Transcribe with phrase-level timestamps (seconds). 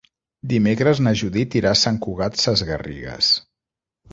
[0.53, 3.33] Dimecres na Judit irà a Sant Cugat Sesgarrigues.